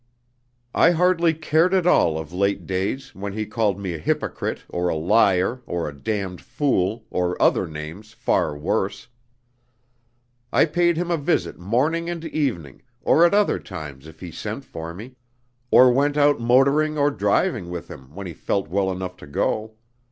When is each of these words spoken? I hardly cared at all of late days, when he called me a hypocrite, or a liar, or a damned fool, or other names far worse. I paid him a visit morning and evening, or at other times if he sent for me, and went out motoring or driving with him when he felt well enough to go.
I 0.73 0.89
hardly 0.93 1.31
cared 1.35 1.75
at 1.75 1.85
all 1.85 2.17
of 2.17 2.33
late 2.33 2.65
days, 2.65 3.13
when 3.13 3.33
he 3.33 3.45
called 3.45 3.79
me 3.79 3.93
a 3.93 3.99
hypocrite, 3.99 4.63
or 4.67 4.89
a 4.89 4.95
liar, 4.95 5.61
or 5.67 5.87
a 5.87 5.93
damned 5.93 6.41
fool, 6.41 7.05
or 7.11 7.39
other 7.39 7.67
names 7.67 8.11
far 8.13 8.57
worse. 8.57 9.09
I 10.51 10.65
paid 10.65 10.97
him 10.97 11.11
a 11.11 11.17
visit 11.17 11.59
morning 11.59 12.09
and 12.09 12.25
evening, 12.25 12.81
or 13.03 13.25
at 13.27 13.35
other 13.35 13.59
times 13.59 14.07
if 14.07 14.21
he 14.21 14.31
sent 14.31 14.65
for 14.65 14.91
me, 14.91 15.17
and 15.71 15.95
went 15.95 16.17
out 16.17 16.39
motoring 16.39 16.97
or 16.97 17.11
driving 17.11 17.69
with 17.69 17.87
him 17.87 18.15
when 18.15 18.25
he 18.25 18.33
felt 18.33 18.69
well 18.69 18.91
enough 18.91 19.17
to 19.17 19.27
go. 19.27 19.75